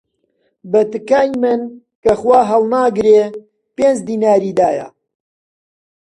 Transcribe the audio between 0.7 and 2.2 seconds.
بە تکای من کە